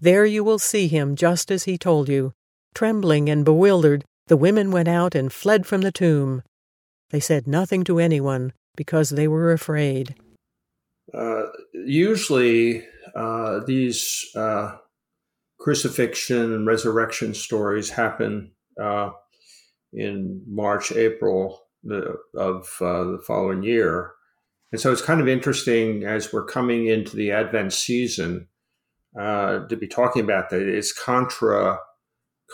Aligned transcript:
There 0.00 0.24
you 0.24 0.44
will 0.44 0.58
see 0.58 0.86
him 0.88 1.16
just 1.16 1.50
as 1.50 1.64
he 1.64 1.76
told 1.76 2.08
you. 2.08 2.32
Trembling 2.74 3.28
and 3.28 3.44
bewildered, 3.44 4.04
the 4.28 4.36
women 4.36 4.70
went 4.70 4.88
out 4.88 5.14
and 5.14 5.32
fled 5.32 5.66
from 5.66 5.80
the 5.80 5.90
tomb. 5.90 6.42
They 7.10 7.20
said 7.20 7.46
nothing 7.46 7.82
to 7.84 7.98
anyone 7.98 8.52
because 8.76 9.10
they 9.10 9.26
were 9.26 9.52
afraid. 9.52 10.14
Uh, 11.12 11.44
usually, 11.72 12.84
uh, 13.16 13.60
these 13.66 14.26
uh, 14.36 14.76
crucifixion 15.58 16.52
and 16.52 16.66
resurrection 16.66 17.34
stories 17.34 17.90
happen 17.90 18.52
uh, 18.80 19.10
in 19.92 20.42
March, 20.46 20.92
April 20.92 21.62
of 22.36 22.68
uh, 22.80 23.04
the 23.04 23.22
following 23.26 23.62
year. 23.62 24.12
And 24.70 24.80
so 24.80 24.92
it's 24.92 25.02
kind 25.02 25.20
of 25.20 25.28
interesting 25.28 26.04
as 26.04 26.32
we're 26.32 26.44
coming 26.44 26.86
into 26.86 27.16
the 27.16 27.32
Advent 27.32 27.72
season 27.72 28.48
uh, 29.18 29.66
to 29.66 29.76
be 29.76 29.88
talking 29.88 30.22
about 30.22 30.50
that 30.50 30.62
is 30.62 30.92
contra 30.92 31.78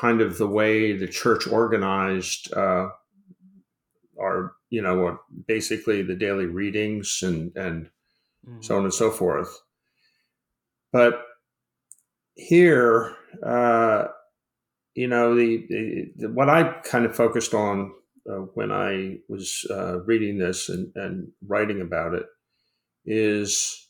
kind 0.00 0.20
of 0.20 0.38
the 0.38 0.46
way 0.46 0.96
the 0.96 1.08
church 1.08 1.46
organized 1.46 2.52
uh, 2.54 2.88
our, 4.20 4.52
you 4.70 4.80
know, 4.80 5.18
basically 5.46 6.02
the 6.02 6.14
daily 6.14 6.46
readings 6.46 7.20
and, 7.22 7.54
and 7.56 7.90
mm. 8.48 8.64
so 8.64 8.76
on 8.76 8.84
and 8.84 8.94
so 8.94 9.10
forth. 9.10 9.58
But 10.92 11.22
here, 12.34 13.16
uh, 13.44 14.04
you 14.94 15.08
know, 15.08 15.34
the, 15.34 15.66
the, 15.68 16.12
the, 16.16 16.28
what 16.30 16.48
I 16.48 16.74
kind 16.84 17.04
of 17.04 17.16
focused 17.16 17.54
on 17.54 17.92
uh, 18.30 18.44
when 18.54 18.70
I 18.70 19.18
was 19.28 19.66
uh, 19.70 20.00
reading 20.02 20.38
this 20.38 20.68
and, 20.68 20.92
and 20.94 21.28
writing 21.46 21.80
about 21.80 22.14
it 22.14 22.26
is 23.04 23.88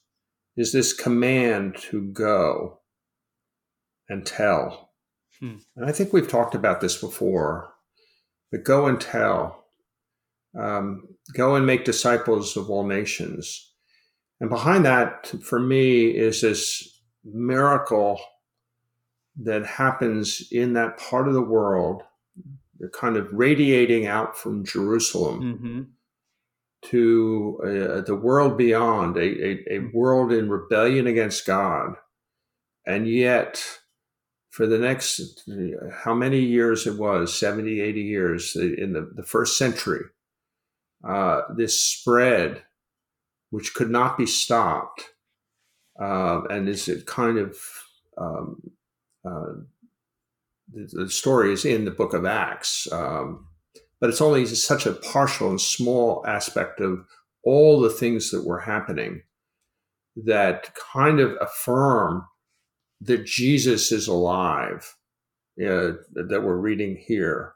is 0.56 0.72
this 0.72 0.92
command 0.92 1.76
to 1.90 2.02
go 2.12 2.80
and 4.08 4.26
tell. 4.26 4.90
Hmm. 5.40 5.56
And 5.76 5.86
I 5.86 5.92
think 5.92 6.12
we've 6.12 6.28
talked 6.28 6.54
about 6.54 6.80
this 6.80 6.96
before, 6.96 7.72
but 8.50 8.64
go 8.64 8.86
and 8.86 9.00
tell. 9.00 9.64
Um, 10.58 11.08
go 11.34 11.54
and 11.54 11.64
make 11.64 11.84
disciples 11.84 12.56
of 12.56 12.68
all 12.68 12.86
nations. 12.86 13.72
And 14.40 14.50
behind 14.50 14.84
that, 14.84 15.32
for 15.42 15.58
me, 15.58 16.08
is 16.08 16.42
this 16.42 17.00
miracle 17.24 18.20
that 19.40 19.64
happens 19.64 20.46
in 20.50 20.74
that 20.74 20.98
part 20.98 21.28
of 21.28 21.34
the 21.34 21.40
world 21.42 22.02
they're 22.82 22.90
kind 22.90 23.16
of 23.16 23.28
radiating 23.32 24.06
out 24.06 24.36
from 24.36 24.64
Jerusalem 24.64 25.40
mm-hmm. 25.40 25.82
To 26.86 27.60
uh, 27.62 28.00
the 28.02 28.16
world 28.16 28.58
beyond, 28.58 29.16
a, 29.16 29.20
a, 29.20 29.76
a 29.76 29.78
world 29.92 30.32
in 30.32 30.50
rebellion 30.50 31.06
against 31.06 31.46
God. 31.46 31.94
And 32.86 33.08
yet, 33.08 33.64
for 34.50 34.66
the 34.66 34.78
next, 34.78 35.44
how 35.92 36.14
many 36.14 36.40
years 36.40 36.86
it 36.86 36.98
was, 36.98 37.38
70, 37.38 37.80
80 37.80 38.00
years 38.00 38.56
in 38.56 38.92
the, 38.92 39.10
the 39.14 39.22
first 39.22 39.56
century, 39.56 40.04
uh, 41.06 41.42
this 41.56 41.80
spread, 41.80 42.62
which 43.50 43.74
could 43.74 43.90
not 43.90 44.18
be 44.18 44.26
stopped, 44.26 45.10
uh, 46.00 46.42
and 46.50 46.68
is 46.68 46.88
it 46.88 47.06
kind 47.06 47.38
of 47.38 47.56
um, 48.18 48.72
uh, 49.24 49.52
the, 50.72 51.08
story 51.10 51.52
is 51.52 51.64
in 51.64 51.84
the 51.84 51.90
book 51.90 52.14
of 52.14 52.24
Acts, 52.24 52.90
um, 52.92 53.46
but 54.02 54.10
it's 54.10 54.20
only 54.20 54.44
such 54.46 54.84
a 54.84 54.94
partial 54.94 55.48
and 55.48 55.60
small 55.60 56.24
aspect 56.26 56.80
of 56.80 57.06
all 57.44 57.80
the 57.80 57.88
things 57.88 58.32
that 58.32 58.44
were 58.44 58.58
happening 58.58 59.22
that 60.16 60.74
kind 60.74 61.20
of 61.20 61.36
affirm 61.40 62.26
that 63.00 63.24
Jesus 63.24 63.92
is 63.92 64.08
alive 64.08 64.96
uh, 65.60 65.92
that 66.14 66.42
we're 66.42 66.56
reading 66.56 66.96
here. 66.96 67.54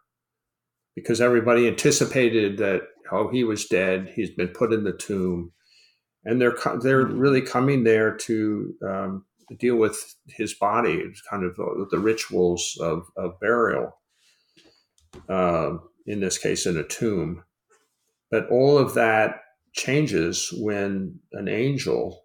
Because 0.95 1.21
everybody 1.21 1.67
anticipated 1.67 2.59
that, 2.59 2.83
oh, 3.11 3.29
he 3.29 3.43
was 3.43 3.67
dead, 3.67 4.13
he's 4.15 4.31
been 4.31 4.49
put 4.49 4.73
in 4.73 4.85
the 4.85 4.93
tomb. 4.93 5.51
And 6.25 6.41
they're, 6.41 6.57
they're 6.81 7.07
really 7.07 7.43
coming 7.43 7.83
there 7.83 8.15
to 8.19 8.73
um, 8.87 9.25
deal 9.59 9.77
with 9.77 10.15
his 10.29 10.55
body, 10.55 10.95
it's 10.95 11.23
kind 11.23 11.43
of 11.43 11.59
uh, 11.59 11.87
the 11.91 11.99
rituals 11.99 12.79
of, 12.81 13.03
of 13.17 13.41
burial, 13.41 13.99
uh, 15.29 15.79
in 16.07 16.21
this 16.21 16.39
case, 16.39 16.67
in 16.67 16.77
a 16.77 16.85
tomb. 16.85 17.43
But 18.31 18.49
all 18.51 18.79
of 18.79 18.95
that 18.95 19.41
changes 19.73 20.53
when 20.57 21.21
an 21.33 21.49
angel, 21.49 22.25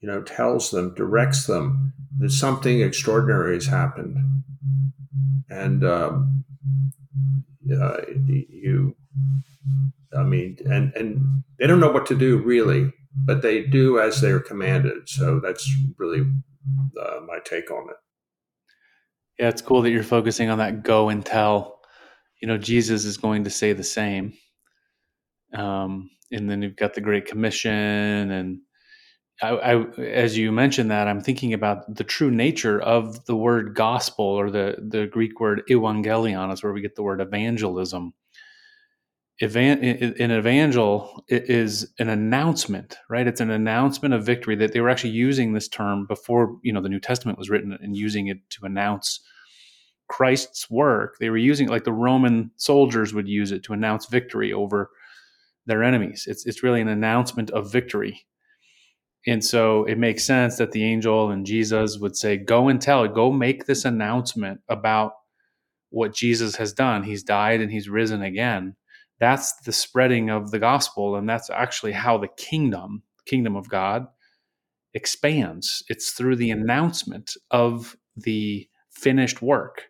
you 0.00 0.08
know, 0.08 0.22
tells 0.22 0.70
them, 0.70 0.94
directs 0.94 1.46
them 1.46 1.92
that 2.18 2.30
something 2.30 2.80
extraordinary 2.80 3.54
has 3.54 3.66
happened. 3.66 4.16
And 5.48 5.84
um, 5.84 6.44
uh, 7.72 7.98
you, 8.08 8.96
I 10.16 10.22
mean, 10.22 10.58
and, 10.64 10.92
and 10.94 11.44
they 11.58 11.66
don't 11.66 11.80
know 11.80 11.90
what 11.90 12.06
to 12.06 12.16
do 12.16 12.38
really 12.38 12.92
but 13.24 13.42
they 13.42 13.62
do 13.62 13.98
as 13.98 14.20
they're 14.20 14.40
commanded. 14.40 15.08
So 15.08 15.40
that's 15.40 15.70
really 15.98 16.26
uh, 17.00 17.20
my 17.26 17.38
take 17.44 17.70
on 17.70 17.88
it. 17.90 17.96
Yeah, 19.38 19.48
it's 19.48 19.62
cool 19.62 19.82
that 19.82 19.90
you're 19.90 20.02
focusing 20.02 20.48
on 20.48 20.58
that 20.58 20.82
go 20.82 21.08
and 21.08 21.24
tell. 21.24 21.75
You 22.46 22.52
know, 22.52 22.58
Jesus 22.58 23.04
is 23.04 23.16
going 23.16 23.42
to 23.42 23.50
say 23.50 23.72
the 23.72 23.82
same. 23.82 24.32
Um, 25.52 26.10
and 26.30 26.48
then 26.48 26.62
you've 26.62 26.76
got 26.76 26.94
the 26.94 27.00
Great 27.00 27.26
Commission. 27.26 27.72
And 27.72 28.60
I, 29.42 29.48
I, 29.48 29.82
as 29.98 30.38
you 30.38 30.52
mentioned 30.52 30.92
that, 30.92 31.08
I'm 31.08 31.20
thinking 31.20 31.54
about 31.54 31.92
the 31.92 32.04
true 32.04 32.30
nature 32.30 32.80
of 32.80 33.24
the 33.24 33.34
word 33.34 33.74
gospel 33.74 34.26
or 34.26 34.52
the, 34.52 34.76
the 34.78 35.08
Greek 35.08 35.40
word 35.40 35.64
evangelion 35.68 36.52
is 36.52 36.62
where 36.62 36.72
we 36.72 36.82
get 36.82 36.94
the 36.94 37.02
word 37.02 37.20
evangelism 37.20 38.14
evan- 39.40 39.82
an 39.82 40.30
evangel 40.30 41.24
is 41.26 41.92
an 41.98 42.08
announcement, 42.08 42.96
right? 43.10 43.26
It's 43.26 43.40
an 43.40 43.50
announcement 43.50 44.14
of 44.14 44.24
victory 44.24 44.54
that 44.54 44.72
they 44.72 44.80
were 44.80 44.88
actually 44.88 45.10
using 45.10 45.52
this 45.52 45.66
term 45.66 46.06
before, 46.06 46.58
you 46.62 46.72
know, 46.72 46.80
the 46.80 46.88
New 46.88 47.00
Testament 47.00 47.38
was 47.38 47.50
written 47.50 47.76
and 47.80 47.96
using 47.96 48.28
it 48.28 48.38
to 48.50 48.66
announce 48.66 49.20
Christ's 50.08 50.70
work. 50.70 51.16
They 51.18 51.30
were 51.30 51.36
using 51.36 51.68
it 51.68 51.70
like 51.70 51.84
the 51.84 51.92
Roman 51.92 52.50
soldiers 52.56 53.14
would 53.14 53.28
use 53.28 53.52
it 53.52 53.62
to 53.64 53.72
announce 53.72 54.06
victory 54.06 54.52
over 54.52 54.90
their 55.66 55.82
enemies. 55.82 56.26
It's 56.28 56.46
it's 56.46 56.62
really 56.62 56.80
an 56.80 56.88
announcement 56.88 57.50
of 57.50 57.72
victory. 57.72 58.26
And 59.28 59.44
so 59.44 59.84
it 59.84 59.98
makes 59.98 60.24
sense 60.24 60.56
that 60.58 60.70
the 60.70 60.84
angel 60.84 61.30
and 61.30 61.44
Jesus 61.44 61.98
would 61.98 62.16
say, 62.16 62.36
Go 62.36 62.68
and 62.68 62.80
tell, 62.80 63.06
go 63.08 63.32
make 63.32 63.66
this 63.66 63.84
announcement 63.84 64.60
about 64.68 65.12
what 65.90 66.14
Jesus 66.14 66.56
has 66.56 66.72
done. 66.72 67.02
He's 67.02 67.24
died 67.24 67.60
and 67.60 67.72
he's 67.72 67.88
risen 67.88 68.22
again 68.22 68.76
that's 69.18 69.54
the 69.60 69.72
spreading 69.72 70.30
of 70.30 70.50
the 70.50 70.58
gospel 70.58 71.16
and 71.16 71.28
that's 71.28 71.50
actually 71.50 71.92
how 71.92 72.18
the 72.18 72.28
kingdom 72.36 73.02
kingdom 73.26 73.56
of 73.56 73.68
god 73.68 74.06
expands 74.94 75.82
it's 75.88 76.12
through 76.12 76.36
the 76.36 76.50
announcement 76.50 77.32
of 77.50 77.96
the 78.16 78.68
finished 78.90 79.42
work 79.42 79.84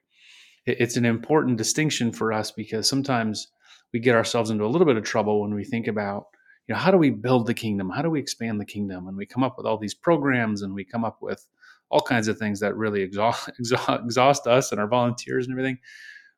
it's 0.66 0.96
an 0.96 1.04
important 1.04 1.56
distinction 1.58 2.12
for 2.12 2.32
us 2.32 2.50
because 2.50 2.88
sometimes 2.88 3.48
we 3.92 4.00
get 4.00 4.16
ourselves 4.16 4.50
into 4.50 4.64
a 4.64 4.68
little 4.68 4.86
bit 4.86 4.96
of 4.96 5.04
trouble 5.04 5.40
when 5.40 5.54
we 5.54 5.64
think 5.64 5.86
about 5.86 6.26
you 6.66 6.74
know 6.74 6.80
how 6.80 6.90
do 6.90 6.98
we 6.98 7.10
build 7.10 7.46
the 7.46 7.54
kingdom 7.54 7.88
how 7.90 8.02
do 8.02 8.10
we 8.10 8.20
expand 8.20 8.60
the 8.60 8.64
kingdom 8.64 9.06
and 9.06 9.16
we 9.16 9.24
come 9.24 9.44
up 9.44 9.56
with 9.56 9.66
all 9.66 9.78
these 9.78 9.94
programs 9.94 10.62
and 10.62 10.74
we 10.74 10.84
come 10.84 11.04
up 11.04 11.18
with 11.20 11.46
all 11.90 12.00
kinds 12.00 12.28
of 12.28 12.38
things 12.38 12.60
that 12.60 12.76
really 12.76 13.02
exhaust, 13.02 13.50
exhaust 13.58 14.46
us 14.46 14.72
and 14.72 14.80
our 14.80 14.88
volunteers 14.88 15.46
and 15.46 15.52
everything 15.52 15.78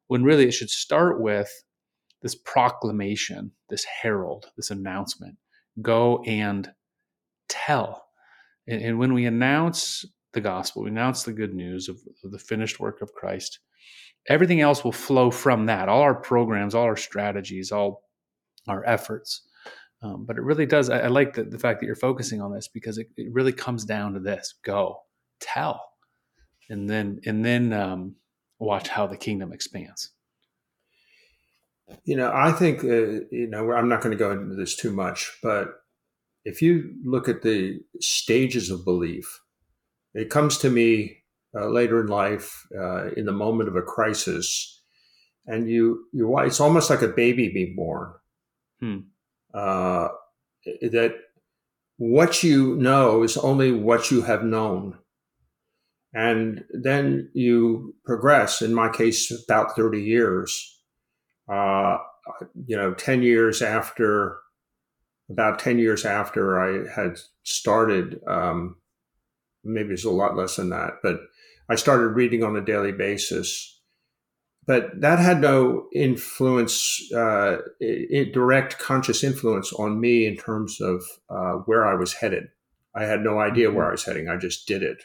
when 0.08 0.24
really 0.24 0.46
it 0.46 0.52
should 0.52 0.70
start 0.70 1.20
with 1.20 1.50
this 2.22 2.34
proclamation, 2.34 3.52
this 3.68 3.84
herald, 3.84 4.46
this 4.56 4.70
announcement. 4.70 5.36
Go 5.80 6.22
and 6.26 6.70
tell. 7.48 8.06
And, 8.66 8.82
and 8.82 8.98
when 8.98 9.14
we 9.14 9.26
announce 9.26 10.04
the 10.32 10.40
gospel, 10.40 10.82
we 10.82 10.90
announce 10.90 11.22
the 11.22 11.32
good 11.32 11.54
news 11.54 11.88
of, 11.88 11.98
of 12.24 12.32
the 12.32 12.38
finished 12.38 12.80
work 12.80 13.00
of 13.00 13.12
Christ, 13.12 13.60
everything 14.26 14.60
else 14.60 14.84
will 14.84 14.92
flow 14.92 15.30
from 15.30 15.66
that. 15.66 15.88
All 15.88 16.02
our 16.02 16.14
programs, 16.14 16.74
all 16.74 16.84
our 16.84 16.96
strategies, 16.96 17.72
all 17.72 18.02
our 18.66 18.84
efforts. 18.86 19.42
Um, 20.02 20.24
but 20.26 20.36
it 20.36 20.42
really 20.42 20.66
does. 20.66 20.90
I, 20.90 21.00
I 21.00 21.06
like 21.08 21.34
the, 21.34 21.44
the, 21.44 21.58
fact 21.58 21.80
that 21.80 21.86
you're 21.86 21.96
focusing 21.96 22.40
on 22.40 22.52
this 22.52 22.68
because 22.68 22.98
it, 22.98 23.08
it 23.16 23.32
really 23.32 23.52
comes 23.52 23.84
down 23.84 24.14
to 24.14 24.20
this 24.20 24.54
go, 24.64 25.00
tell. 25.40 25.82
and 26.70 26.88
then 26.88 27.20
and 27.26 27.44
then 27.44 27.72
um, 27.72 28.14
watch 28.60 28.88
how 28.88 29.06
the 29.06 29.16
kingdom 29.16 29.52
expands. 29.52 30.10
You 32.04 32.16
know, 32.16 32.30
I 32.32 32.52
think 32.52 32.84
uh, 32.84 33.24
you 33.32 33.48
know 33.48 33.72
I'm 33.72 33.88
not 33.88 34.00
going 34.00 34.16
to 34.16 34.18
go 34.18 34.30
into 34.30 34.54
this 34.54 34.76
too 34.76 34.92
much, 34.92 35.36
but 35.42 35.68
if 36.44 36.62
you 36.62 36.94
look 37.04 37.28
at 37.28 37.42
the 37.42 37.80
stages 38.00 38.70
of 38.70 38.84
belief, 38.84 39.40
it 40.14 40.30
comes 40.30 40.58
to 40.58 40.70
me 40.70 41.17
uh, 41.54 41.68
later 41.68 42.00
in 42.00 42.06
life, 42.06 42.66
uh, 42.76 43.10
in 43.12 43.26
the 43.26 43.32
moment 43.32 43.68
of 43.68 43.76
a 43.76 43.82
crisis, 43.82 44.82
and 45.46 45.68
you 45.68 46.06
you 46.12 46.38
it's 46.40 46.60
almost 46.60 46.90
like 46.90 47.02
a 47.02 47.08
baby 47.08 47.48
being 47.48 47.74
born. 47.76 48.12
Hmm. 48.80 48.98
Uh, 49.54 50.08
that 50.82 51.14
what 51.98 52.42
you 52.42 52.76
know 52.76 53.22
is 53.22 53.36
only 53.36 53.72
what 53.72 54.10
you 54.10 54.22
have 54.22 54.44
known. 54.44 54.98
And 56.14 56.64
then 56.70 57.28
you 57.34 57.94
progress, 58.04 58.62
in 58.62 58.72
my 58.72 58.88
case, 58.88 59.30
about 59.30 59.76
30 59.76 60.00
years. 60.00 60.80
Uh, 61.52 61.98
you 62.66 62.76
know, 62.76 62.94
10 62.94 63.22
years 63.22 63.60
after, 63.60 64.38
about 65.30 65.58
10 65.58 65.78
years 65.78 66.04
after 66.04 66.60
I 66.60 66.90
had 66.94 67.18
started, 67.42 68.20
um, 68.26 68.76
maybe 69.64 69.94
it's 69.94 70.04
a 70.04 70.10
lot 70.10 70.36
less 70.36 70.56
than 70.56 70.70
that, 70.70 70.94
but 71.02 71.20
I 71.68 71.74
started 71.74 72.08
reading 72.08 72.42
on 72.42 72.56
a 72.56 72.64
daily 72.64 72.92
basis 72.92 73.78
but 74.68 75.00
that 75.00 75.18
had 75.18 75.40
no 75.40 75.86
influence, 75.94 77.10
uh, 77.14 77.56
direct 77.80 78.78
conscious 78.78 79.24
influence 79.24 79.72
on 79.72 79.98
me 79.98 80.26
in 80.26 80.36
terms 80.36 80.78
of 80.78 81.02
uh, 81.30 81.52
where 81.64 81.86
I 81.86 81.94
was 81.94 82.12
headed. 82.12 82.48
I 82.94 83.04
had 83.04 83.22
no 83.22 83.40
idea 83.40 83.70
where 83.70 83.84
mm-hmm. 83.84 83.88
I 83.88 83.92
was 83.92 84.04
heading. 84.04 84.28
I 84.28 84.36
just 84.36 84.68
did 84.68 84.82
it. 84.82 85.04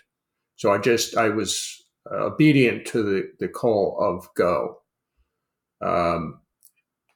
So 0.58 0.74
I 0.74 0.80
just 0.80 1.16
I 1.16 1.30
was 1.30 1.82
obedient 2.12 2.86
to 2.88 3.04
the 3.04 3.32
the 3.40 3.48
call 3.48 3.98
of 4.02 4.28
go. 4.36 4.82
Um, 5.82 6.42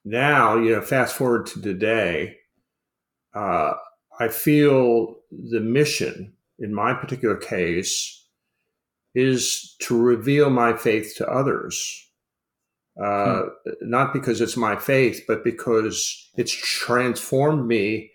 now 0.06 0.56
you 0.56 0.72
know, 0.72 0.82
fast 0.82 1.18
forward 1.18 1.48
to 1.48 1.62
today, 1.62 2.38
uh, 3.36 3.74
I 4.22 4.30
feel 4.30 5.18
the 5.32 5.60
mission 5.60 6.32
in 6.60 6.74
my 6.74 6.94
particular 6.94 7.36
case 7.36 8.26
is 9.14 9.76
to 9.80 10.00
reveal 10.00 10.50
my 10.50 10.76
faith 10.76 11.14
to 11.18 11.28
others. 11.28 12.04
Uh, 13.02 13.44
hmm. 13.66 13.72
not 13.82 14.14
because 14.14 14.42
it's 14.42 14.58
my 14.58 14.76
faith, 14.76 15.22
but 15.28 15.44
because 15.44 16.30
it's 16.36 16.52
transformed 16.52 17.68
me 17.68 18.12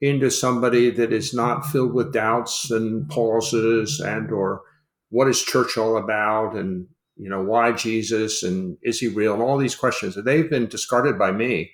into 0.00 0.30
somebody 0.30 0.90
that 0.90 1.12
is 1.12 1.32
not 1.32 1.64
filled 1.66 1.94
with 1.94 2.12
doubts 2.12 2.70
and 2.70 3.08
pauses 3.08 4.00
and 4.00 4.30
or 4.30 4.62
what 5.10 5.28
is 5.28 5.42
church 5.42 5.78
all 5.78 5.96
about 5.96 6.54
and 6.54 6.86
you 7.16 7.30
know 7.30 7.42
why 7.42 7.72
jesus 7.72 8.42
and 8.42 8.76
is 8.82 8.98
he 8.98 9.08
real 9.08 9.32
and 9.32 9.42
all 9.42 9.56
these 9.56 9.76
questions. 9.76 10.16
And 10.16 10.26
they've 10.26 10.50
been 10.50 10.66
discarded 10.66 11.18
by 11.18 11.32
me. 11.32 11.70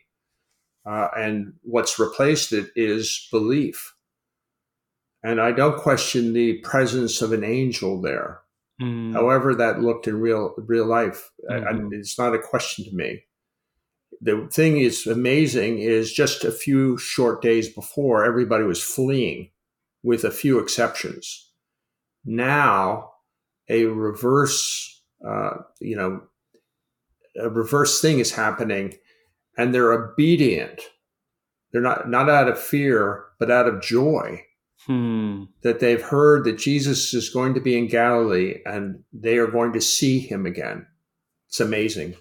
Uh, 0.89 1.09
and 1.17 1.53
what's 1.63 1.99
replaced 1.99 2.53
it 2.53 2.71
is 2.75 3.29
belief 3.31 3.95
and 5.23 5.41
i 5.41 5.53
don't 5.53 5.79
question 5.79 6.33
the 6.33 6.59
presence 6.59 7.23
of 7.23 7.33
an 7.33 7.45
angel 7.45 8.01
there 8.01 8.43
Mm. 8.83 9.13
However, 9.13 9.55
that 9.55 9.81
looked 9.81 10.09
in 10.09 10.21
real 10.21 10.55
real 10.57 10.87
life, 10.87 11.31
mm-hmm. 11.49 11.93
I, 11.93 11.97
it's 11.97 12.19
not 12.19 12.35
a 12.35 12.39
question 12.39 12.85
to 12.85 12.95
me. 12.95 13.25
The 14.21 14.49
thing 14.53 14.79
is 14.79 15.07
amazing 15.07 15.79
is 15.79 16.13
just 16.13 16.45
a 16.45 16.53
few 16.53 16.97
short 16.99 17.43
days 17.43 17.69
before, 17.69 18.25
everybody 18.25 18.65
was 18.65 18.83
fleeing, 18.83 19.51
with 20.03 20.25
a 20.25 20.31
few 20.31 20.59
exceptions. 20.59 21.51
Now, 22.25 23.11
a 23.69 23.85
reverse, 23.85 25.03
uh, 25.27 25.59
you 25.81 25.97
know, 25.97 26.23
a 27.37 27.49
reverse 27.51 28.01
thing 28.01 28.21
is 28.21 28.33
happening, 28.33 28.95
and 29.57 29.75
they're 29.75 29.93
obedient. 29.93 30.81
They're 31.73 31.83
not 31.83 32.09
not 32.09 32.29
out 32.29 32.49
of 32.49 32.59
fear, 32.59 33.27
but 33.39 33.51
out 33.51 33.69
of 33.69 33.83
joy 33.83 34.45
Hmm. 34.87 35.45
That 35.63 35.81
they've 35.81 36.03
heard 36.03 36.45
that 36.45 36.59
Jesus 36.59 37.15
is 37.15 37.31
going 37.31 37.55
to 37.55 37.61
be 37.61 37.79
in 37.79 37.87
Galilee 37.89 38.61
and 38.67 39.05
they 39.13 39.37
are 39.39 39.47
going 39.47 39.73
to 39.75 39.81
see 39.81 40.19
him 40.19 40.47
again. 40.47 40.87
It's 41.49 41.61
amazing. 41.61 42.15